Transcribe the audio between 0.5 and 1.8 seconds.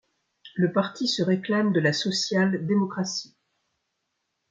Le parti se réclame de